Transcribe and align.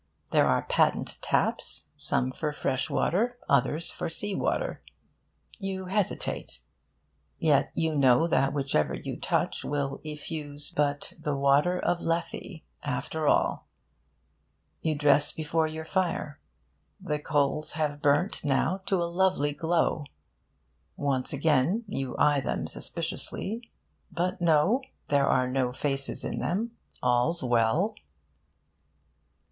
There 0.31 0.47
are 0.47 0.63
patent 0.63 1.19
taps, 1.21 1.91
some 1.99 2.31
for 2.31 2.51
fresh 2.51 2.89
water, 2.89 3.37
others 3.47 3.91
for 3.91 4.09
sea 4.09 4.33
water. 4.33 4.81
You 5.59 5.85
hesitate. 5.85 6.63
Yet 7.37 7.69
you 7.75 7.95
know 7.95 8.25
that 8.25 8.51
whichever 8.51 8.95
you 8.95 9.15
touch 9.19 9.63
will 9.63 10.01
effuse 10.03 10.71
but 10.73 11.13
the 11.19 11.35
water 11.35 11.77
of 11.77 12.01
Lethe, 12.01 12.63
after 12.81 13.27
all. 13.27 13.67
You 14.81 14.95
dress 14.95 15.31
before 15.31 15.67
your 15.67 15.85
fire. 15.85 16.39
The 16.99 17.19
coals 17.19 17.73
have 17.73 18.01
burnt 18.01 18.43
now 18.43 18.81
to 18.87 18.95
a 19.03 19.03
lovely 19.03 19.53
glow. 19.53 20.05
Once 20.97 21.31
and 21.31 21.39
again, 21.39 21.83
you 21.87 22.17
eye 22.17 22.41
them 22.41 22.65
suspiciously. 22.65 23.69
But 24.11 24.41
no, 24.41 24.81
there 25.09 25.27
are 25.27 25.47
no 25.47 25.71
faces 25.71 26.25
in 26.25 26.39
them. 26.39 26.71
All's 27.03 27.43
well. 27.43 27.93